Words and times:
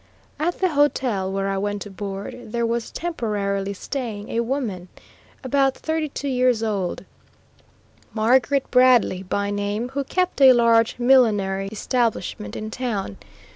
At 0.39 0.57
the 0.57 0.69
hotel 0.69 1.31
where 1.31 1.47
I 1.47 1.59
went 1.59 1.83
to 1.83 1.91
board, 1.91 2.35
there 2.51 2.65
was 2.65 2.89
temporarily 2.89 3.73
staying 3.75 4.29
a 4.29 4.39
woman, 4.39 4.87
about 5.43 5.75
thirty 5.77 6.09
two 6.09 6.27
years 6.27 6.63
old, 6.63 7.05
Margaret 8.11 8.65
Bradly, 8.71 9.21
by 9.21 9.51
name, 9.51 9.89
who 9.89 10.03
kept 10.03 10.41
a 10.41 10.53
large 10.53 10.97
millinery 10.97 11.67
establishment 11.67 12.55
in 12.55 12.71
town. 12.71 13.17